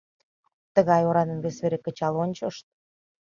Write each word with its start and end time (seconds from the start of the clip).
Тыгай 0.75 1.01
орадым 1.09 1.39
вес 1.43 1.57
вере 1.63 1.79
кычал 1.85 2.13
ончышт. 2.23 2.65